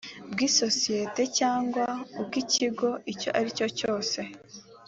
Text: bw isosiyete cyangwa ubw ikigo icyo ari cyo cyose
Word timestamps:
bw 0.31 0.37
isosiyete 0.47 1.23
cyangwa 1.39 1.83
ubw 2.19 2.33
ikigo 2.41 2.89
icyo 3.11 3.29
ari 3.37 3.49
cyo 3.57 3.67
cyose 3.79 4.19